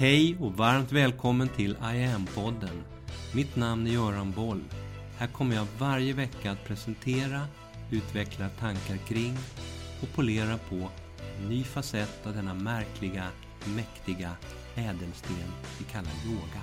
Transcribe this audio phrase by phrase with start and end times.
[0.00, 2.82] Hej och varmt välkommen till I am-podden.
[3.34, 4.64] Mitt namn är Göran Boll.
[5.18, 7.46] Här kommer jag varje vecka att presentera,
[7.90, 9.36] utveckla tankar kring
[10.02, 10.90] och polera på
[11.36, 13.28] en ny facett av denna märkliga,
[13.76, 14.36] mäktiga
[14.74, 15.36] ädelsten
[15.78, 16.62] vi kallar yoga.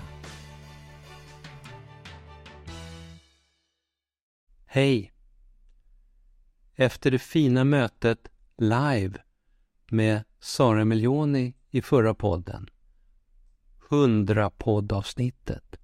[4.65, 5.13] Hej!
[6.75, 8.27] Efter det fina mötet
[8.57, 9.19] live
[9.91, 12.69] med Sara Miljoni i förra podden,
[13.89, 15.75] 100 poddavsnittet,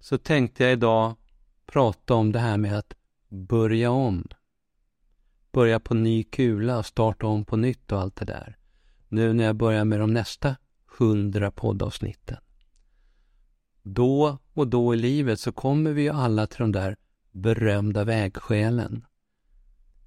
[0.00, 1.16] så tänkte jag idag
[1.66, 2.94] prata om det här med att
[3.28, 4.28] börja om.
[5.52, 8.58] Börja på ny kula och starta om på nytt och allt det där.
[9.08, 10.56] Nu när jag börjar med de nästa
[11.00, 12.38] 100 poddavsnitten.
[13.82, 16.96] Då och då i livet så kommer vi ju alla till de där
[17.30, 19.04] berömda vägskälen.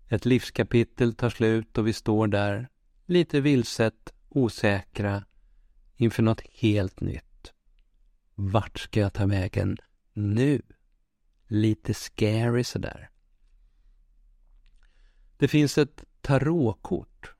[0.10, 2.70] Ett livskapitel tar slut och vi står där,
[3.06, 5.24] lite vilset, osäkra,
[6.02, 7.54] inför något helt nytt.
[8.36, 9.78] Vart ska jag ta vägen
[10.14, 10.62] nu?
[11.48, 13.10] Lite scary sådär.
[15.38, 17.34] Det finns ett tarotkort.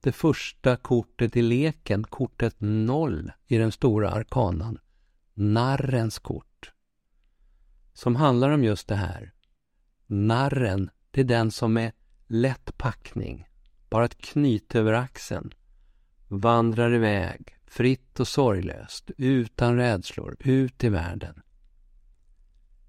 [0.00, 4.78] Det första kortet i leken, kortet noll i den stora arkanan.
[5.34, 6.72] Narrens kort.
[7.92, 9.34] Som handlar om just det här.
[10.06, 11.92] Narren, det är den som är
[12.26, 13.48] lätt packning,
[13.90, 15.54] bara ett knyte över axeln,
[16.28, 21.42] vandrar iväg, fritt och sorglöst, utan rädslor, ut i världen.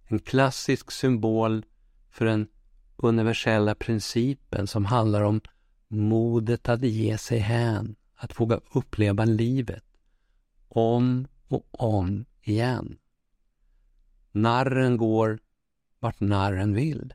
[0.07, 1.65] En klassisk symbol
[2.09, 2.47] för den
[2.95, 5.41] universella principen som handlar om
[5.87, 9.83] modet att ge sig hän, att våga uppleva livet
[10.67, 12.97] om och om igen.
[14.31, 15.39] Narren går
[15.99, 17.13] vart narren vill,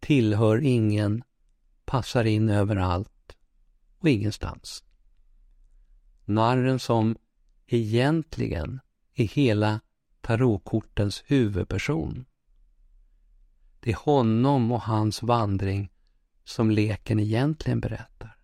[0.00, 1.24] tillhör ingen,
[1.84, 3.36] passar in överallt
[3.98, 4.84] och ingenstans.
[6.28, 7.16] Narren som
[7.66, 8.80] egentligen
[9.14, 9.80] är hela
[10.20, 12.24] tarotkortens huvudperson.
[13.80, 15.90] Det är honom och hans vandring
[16.44, 18.36] som leken egentligen berättar.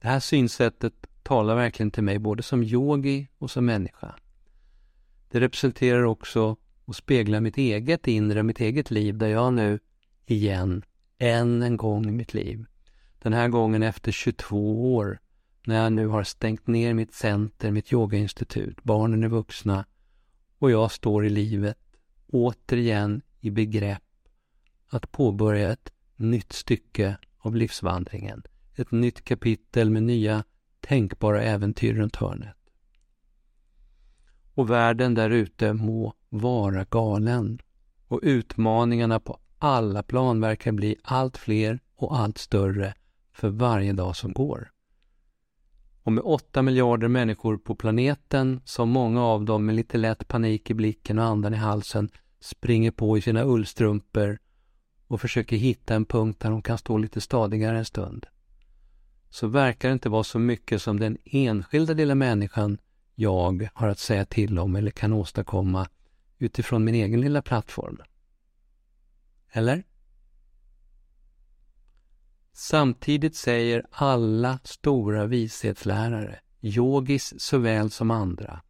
[0.00, 4.14] Det här synsättet talar verkligen till mig både som yogi och som människa.
[5.28, 9.78] Det representerar också och speglar mitt eget inre, mitt eget liv där jag nu
[10.26, 10.84] igen,
[11.18, 12.64] än en gång i mitt liv,
[13.18, 15.18] den här gången efter 22 år,
[15.66, 19.84] när jag nu har stängt ner mitt center, mitt yogainstitut, barnen är vuxna
[20.58, 21.78] och jag står i livet
[22.26, 24.02] återigen i begrepp
[24.88, 28.42] att påbörja ett nytt stycke av livsvandringen.
[28.74, 30.44] Ett nytt kapitel med nya
[30.80, 32.56] tänkbara äventyr runt hörnet.
[34.54, 37.58] Och världen där ute må vara galen.
[38.06, 42.94] Och utmaningarna på alla plan verkar bli allt fler och allt större
[43.32, 44.70] för varje dag som går.
[46.02, 50.70] Och med åtta miljarder människor på planeten, som många av dem med lite lätt panik
[50.70, 52.08] i blicken och andan i halsen
[52.40, 54.38] springer på i sina ullstrumpor
[55.06, 58.26] och försöker hitta en punkt där de kan stå lite stadigare en stund,
[59.30, 62.78] så verkar det inte vara så mycket som den enskilda lilla människan
[63.14, 65.88] jag har att säga till om eller kan åstadkomma
[66.38, 67.98] utifrån min egen lilla plattform.
[69.52, 69.84] Eller?
[72.54, 78.62] Samtidigt säger alla stora vishetslärare, yogis såväl som andra,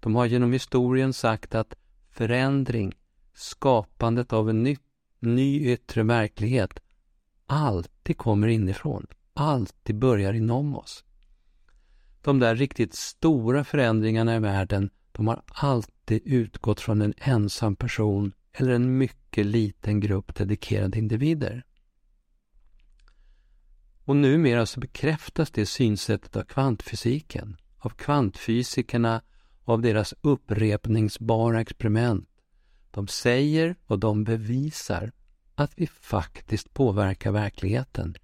[0.00, 1.74] de har genom historien sagt att
[2.10, 2.92] förändring,
[3.34, 4.76] skapandet av en ny,
[5.20, 6.80] ny yttre verklighet,
[7.46, 11.04] alltid kommer inifrån, alltid börjar inom oss.
[12.22, 18.32] De där riktigt stora förändringarna i världen, de har alltid utgått från en ensam person
[18.52, 21.64] eller en mycket liten grupp dedikerade individer.
[24.04, 29.22] Och numera så bekräftas det synsättet av kvantfysiken, av kvantfysikerna,
[29.64, 32.28] av deras upprepningsbara experiment.
[32.90, 35.12] De säger och de bevisar
[35.54, 38.14] att vi faktiskt påverkar verkligheten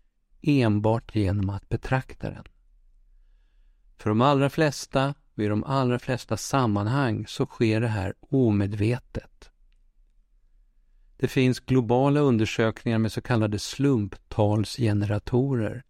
[0.43, 2.45] enbart genom att betrakta den.
[3.97, 9.51] För de allra flesta och i de allra flesta sammanhang så sker det här omedvetet.
[11.21, 15.83] Det finns globala undersökningar med så kallade slumptalsgeneratorer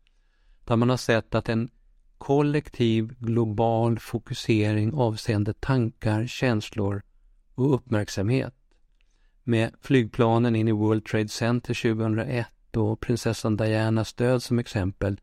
[0.64, 1.70] där man har sett att en
[2.18, 7.02] kollektiv global fokusering avseende tankar, känslor
[7.54, 8.54] och uppmärksamhet
[9.44, 15.20] med flygplanen in i World Trade Center 2001 och prinsessan Dianas död som exempel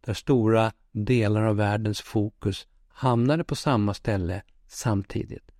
[0.00, 5.50] där stora delar av världens fokus hamnade på samma ställe samtidigt.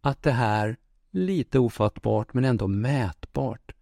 [0.00, 0.76] Att det här
[1.12, 3.72] lite ofattbart men ändå mätbart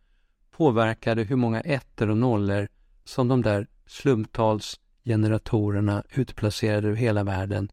[0.51, 2.69] påverkade hur många ettor och nollor
[3.05, 7.71] som de där slumptalsgeneratorerna utplacerade över hela världen,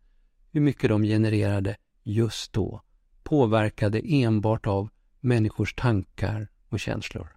[0.52, 2.82] hur mycket de genererade just då,
[3.24, 4.90] påverkade enbart av
[5.20, 7.28] människors tankar och känslor.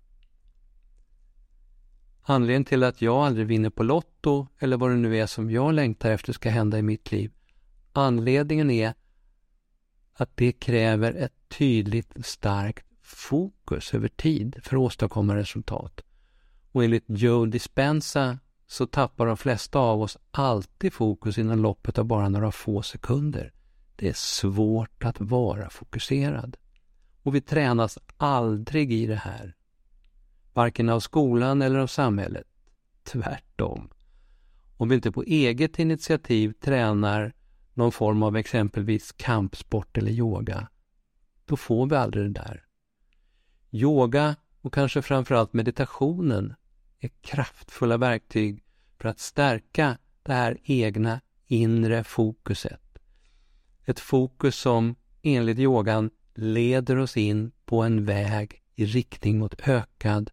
[2.22, 5.74] Anledningen till att jag aldrig vinner på Lotto eller vad det nu är som jag
[5.74, 7.32] längtar efter ska hända i mitt liv.
[7.92, 8.94] Anledningen är
[10.14, 16.00] att det kräver ett tydligt starkt fokus över tid för att åstadkomma resultat.
[16.72, 22.04] Och enligt Joe Dispenza så tappar de flesta av oss alltid fokus inom loppet av
[22.04, 23.52] bara några få sekunder.
[23.96, 26.56] Det är svårt att vara fokuserad.
[27.22, 29.56] Och vi tränas aldrig i det här.
[30.52, 32.46] Varken av skolan eller av samhället.
[33.02, 33.90] Tvärtom.
[34.76, 37.32] Om vi inte på eget initiativ tränar
[37.80, 40.68] någon form av exempelvis kampsport eller yoga,
[41.44, 42.64] då får vi aldrig det där.
[43.70, 46.54] Yoga och kanske framförallt meditationen
[46.98, 48.64] är kraftfulla verktyg
[48.98, 52.98] för att stärka det här egna inre fokuset.
[53.84, 60.30] Ett fokus som enligt yogan leder oss in på en väg i riktning mot ökad,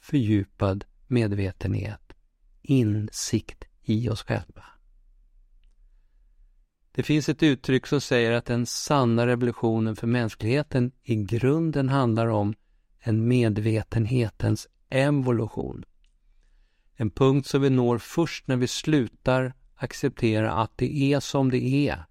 [0.00, 2.12] fördjupad medvetenhet,
[2.62, 4.64] insikt i oss själva.
[6.92, 12.26] Det finns ett uttryck som säger att den sanna revolutionen för mänskligheten i grunden handlar
[12.26, 12.54] om
[13.00, 15.84] en medvetenhetens evolution.
[16.96, 21.88] En punkt som vi når först när vi slutar acceptera att det är som det
[21.88, 22.04] är.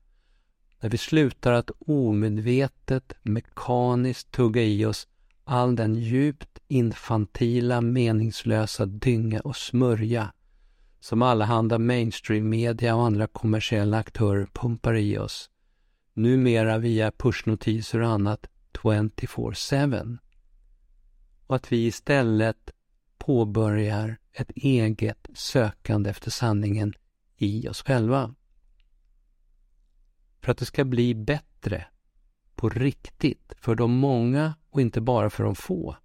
[0.79, 5.07] När vi slutar att omedvetet, mekaniskt tugga i oss
[5.43, 10.33] all den djupt infantila, meningslösa dynga och smörja
[11.00, 15.50] som allehanda mainstream-media och andra kommersiella aktörer pumpar i oss.
[16.13, 20.18] Numera via pushnotiser och annat 24-7.
[21.48, 22.72] Och att vi istället
[23.18, 26.94] påbörjar ett eget sökande efter sanningen
[27.38, 28.36] i oss själva.
[30.42, 31.86] För att det ska bli bättre
[32.56, 35.96] på riktigt för de många och inte bara för de få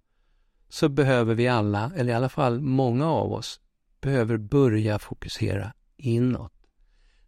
[0.69, 3.59] så behöver vi alla, eller i alla fall många av oss,
[4.05, 6.53] behöver börja fokusera inåt.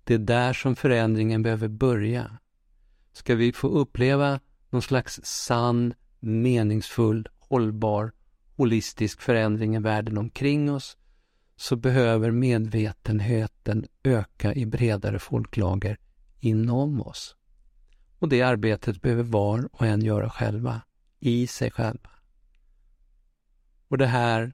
[0.03, 2.37] Det är där som förändringen behöver börja.
[3.13, 4.39] Ska vi få uppleva
[4.69, 8.11] någon slags sann, meningsfull, hållbar,
[8.55, 10.97] holistisk förändring i världen omkring oss
[11.55, 15.97] så behöver medvetenheten öka i bredare folklager
[16.39, 17.35] inom oss.
[18.19, 20.81] Och det arbetet behöver var och en göra själva,
[21.19, 22.09] i sig själva.
[23.87, 24.53] Och det här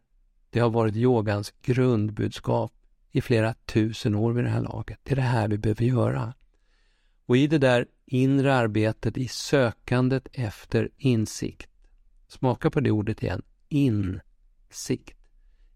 [0.53, 2.73] det har varit yogans grundbudskap
[3.11, 4.99] i flera tusen år vid det här laget.
[5.03, 6.33] Det är det här vi behöver göra.
[7.25, 11.69] Och i det där inre arbetet, i sökandet efter insikt,
[12.27, 15.17] smaka på det ordet igen, insikt.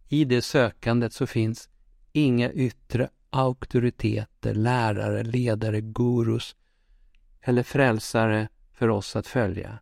[0.07, 1.69] I det sökandet så finns
[2.12, 6.56] inga yttre auktoriteter, lärare, ledare, gurus
[7.41, 9.79] eller frälsare för oss att följa.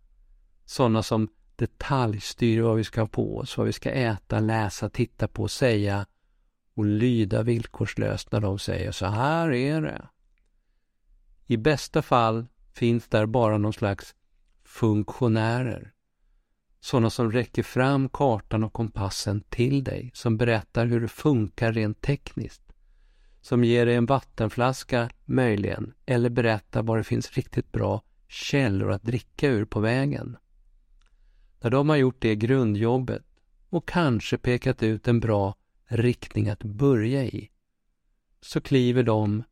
[0.65, 5.27] Sådana som detaljstyr vad vi ska ha på oss, vad vi ska äta, läsa, titta
[5.27, 6.05] på, säga
[6.73, 10.07] och lyda villkorslöst när de säger så här är det.
[11.47, 14.15] I bästa fall finns där bara någon slags
[14.63, 15.91] funktionärer.
[16.79, 22.01] Sådana som räcker fram kartan och kompassen till dig, som berättar hur det funkar rent
[22.01, 22.61] tekniskt.
[23.41, 29.03] Som ger dig en vattenflaska, möjligen, eller berättar var det finns riktigt bra källor att
[29.03, 30.37] dricka ur på vägen.
[31.65, 33.23] När de har gjort det grundjobbet
[33.69, 35.55] och kanske pekat ut en bra
[35.85, 37.49] riktning att börja i,
[38.41, 39.43] så kliver de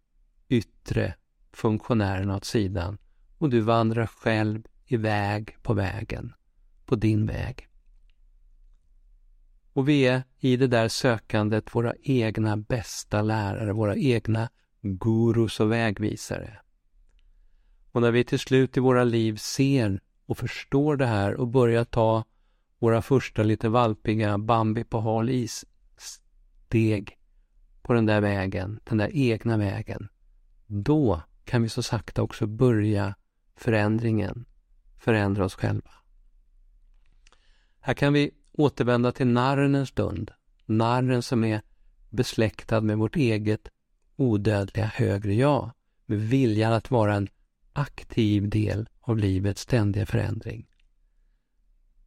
[0.49, 1.15] yttre
[1.53, 2.97] funktionärerna åt sidan
[3.37, 6.33] och du vandrar själv iväg på vägen,
[6.85, 7.67] på din väg.
[9.73, 14.49] Och vi är i det där sökandet våra egna bästa lärare, våra egna
[14.81, 16.59] gurus och vägvisare.
[17.91, 21.83] Och när vi till slut i våra liv ser och förstår det här och börjar
[21.83, 22.23] ta
[22.79, 25.65] våra första lite valpiga Bambi på hal is
[25.97, 27.17] steg
[27.81, 30.07] på den där vägen, den där egna vägen.
[30.67, 33.15] Då kan vi så sakta också börja
[33.55, 34.45] förändringen,
[34.97, 35.91] förändra oss själva.
[37.79, 40.31] Här kan vi återvända till narren en stund.
[40.65, 41.61] Narren som är
[42.09, 43.69] besläktad med vårt eget
[44.15, 45.71] odödliga högre jag,
[46.05, 47.27] med viljan att vara en
[47.73, 50.67] aktiv del av livets ständiga förändring.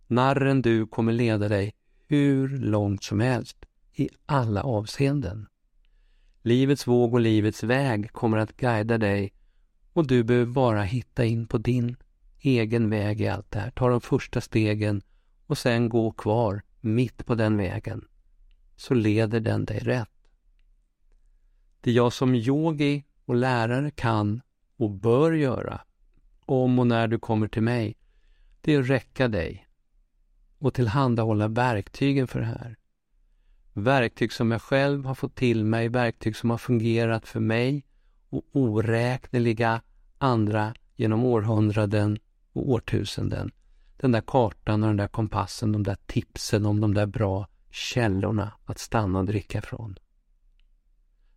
[0.06, 1.74] Narren du kommer leda dig
[2.06, 3.56] hur långt som helst
[3.92, 5.46] i alla avseenden.
[6.42, 9.32] Livets våg och livets väg kommer att guida dig
[9.92, 11.96] och du behöver bara hitta in på din
[12.40, 13.70] egen väg i allt det här.
[13.70, 15.02] Ta de första stegen
[15.46, 18.04] och sen gå kvar mitt på den vägen.
[18.76, 20.10] Så leder den dig rätt.
[21.80, 24.40] Det jag som yogi och lärare kan
[24.76, 25.80] och bör göra
[26.46, 27.96] om och när du kommer till mig,
[28.60, 29.66] det är att räcka dig
[30.58, 32.76] och tillhandahålla verktygen för det här.
[33.72, 37.84] Verktyg som jag själv har fått till mig, verktyg som har fungerat för mig
[38.30, 39.82] och oräkneliga
[40.18, 42.18] andra genom århundraden
[42.52, 43.52] och årtusenden.
[43.96, 48.52] Den där kartan och den där kompassen, de där tipsen om de där bra källorna
[48.64, 49.98] att stanna och dricka från.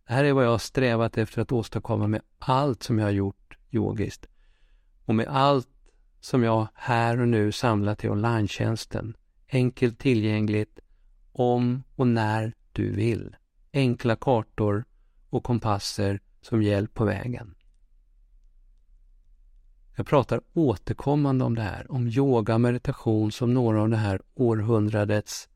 [0.06, 3.12] Det här är vad jag har strävat efter att åstadkomma med allt som jag har
[3.12, 4.26] gjort yogiskt
[5.10, 5.68] och med allt
[6.20, 8.48] som jag här och nu samlat i online
[9.52, 10.78] Enkelt tillgängligt
[11.32, 13.36] om och när du vill.
[13.72, 14.84] Enkla kartor
[15.30, 17.54] och kompasser som hjälp på vägen.
[19.96, 24.20] Jag pratar återkommande om det här, om yoga och meditation som några av det här
[24.34, 25.48] århundradets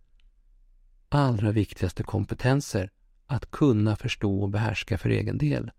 [1.08, 2.90] allra viktigaste kompetenser
[3.26, 5.70] att kunna förstå och behärska för egen del.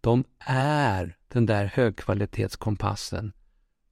[0.00, 3.32] De är den där högkvalitetskompassen.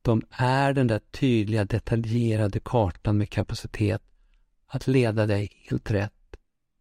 [0.02, 4.02] De är den där tydliga, detaljerade kartan med kapacitet
[4.66, 6.36] att leda dig helt rätt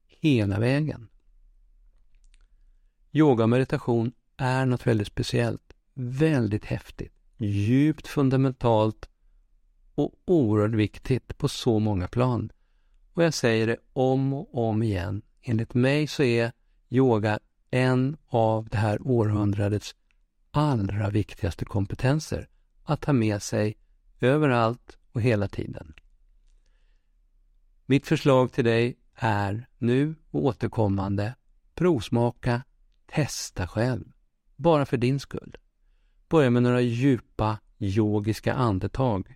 [0.08, 1.10] hela vägen.
[3.12, 9.10] Yoga och meditation är något väldigt speciellt, väldigt häftigt, djupt fundamentalt
[9.96, 12.52] och oerhört viktigt på så många plan.
[13.14, 15.22] Och jag säger det om och om igen.
[15.42, 16.52] Enligt mig så är
[16.90, 17.40] yoga
[17.72, 19.96] en av det här århundradets
[20.54, 22.48] allra viktigaste kompetenser
[22.84, 23.78] att ha med sig
[24.20, 25.94] överallt och hela tiden.
[27.86, 31.36] Mitt förslag till dig är nu och återkommande
[31.76, 32.64] provsmaka,
[33.06, 34.06] testa själv,
[34.56, 35.58] bara för din skull.
[36.30, 39.36] Börja med några djupa yogiska andetag.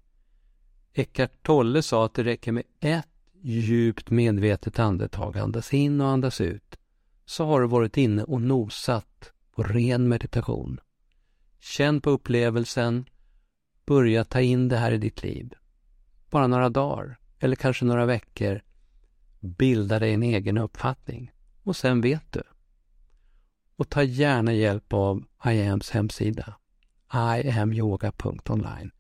[0.94, 3.08] Eckart Tolle sa att det räcker med ett
[3.42, 6.76] djupt medvetet andetag, andas in och andas ut,
[7.26, 10.80] så har du varit inne och nosat på ren meditation.
[11.60, 13.06] Känn på upplevelsen,
[13.86, 15.54] börja ta in det här i ditt liv.
[16.30, 18.62] Bara några dagar, eller kanske några veckor,
[19.40, 21.32] bilda dig en egen uppfattning.
[21.64, 22.44] Och sen vet du.
[23.76, 26.58] Och ta gärna hjälp av IAMs hemsida,
[27.14, 28.92] iamyoga.online.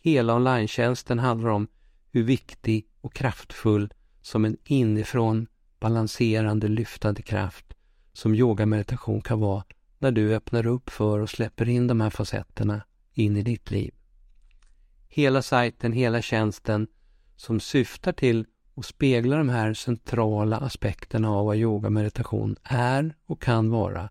[0.00, 0.68] Hela online
[1.08, 1.68] handlar om
[2.10, 3.92] hur viktig och kraftfull
[4.22, 5.46] som en inifrån
[5.80, 7.74] balanserande, lyftande kraft
[8.12, 9.64] som yoga meditation kan vara
[10.04, 12.82] när du öppnar upp för och släpper in de här facetterna
[13.12, 13.94] in i ditt liv.
[15.08, 16.86] Hela sajten, hela tjänsten
[17.36, 18.46] som syftar till
[18.76, 24.10] att spegla de här centrala aspekterna av vad yoga meditation är och kan vara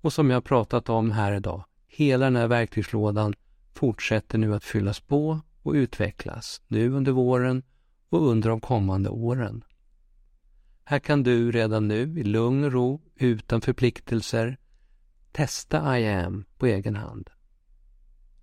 [0.00, 1.64] och som jag pratat om här idag.
[1.86, 3.34] Hela den här verktygslådan
[3.74, 7.62] fortsätter nu att fyllas på och utvecklas nu under våren
[8.08, 9.64] och under de kommande åren.
[10.84, 14.58] Här kan du redan nu i lugn och ro, utan förpliktelser,
[15.34, 17.30] testa I am på egen hand.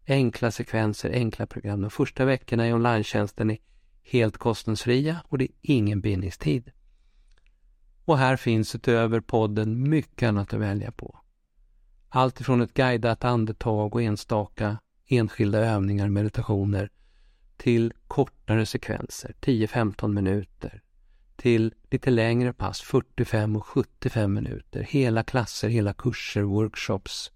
[0.08, 1.82] Enkla sekvenser, enkla program.
[1.82, 3.04] De första veckorna i online
[3.38, 3.58] är
[4.04, 6.72] helt kostnadsfria och det är ingen bindningstid.
[8.06, 11.20] Och här finns utöver podden mycket annat att välja på.
[12.10, 16.90] Allt ifrån ett guidat andetag och enstaka enskilda övningar, meditationer
[17.58, 20.82] till kortare sekvenser, 10-15 minuter,
[21.42, 27.32] till lite längre pass, 45 och 75 minuter, hela klasser, hela kurser, workshops.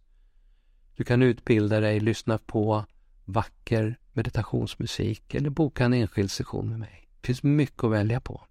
[0.95, 2.85] Du kan utbilda dig, lyssna på
[3.25, 7.09] vacker meditationsmusik eller boka en enskild session med mig.
[7.21, 8.47] Det finns mycket att välja på.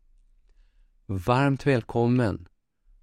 [1.06, 2.48] Varmt välkommen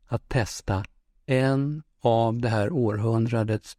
[0.06, 0.86] att testa
[1.26, 3.78] en av det här århundradets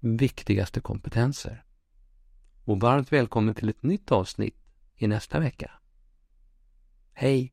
[0.00, 1.64] viktigaste kompetenser
[2.64, 4.56] och varmt välkommen till ett nytt avsnitt
[4.96, 5.70] i nästa vecka.
[7.12, 7.52] Hej!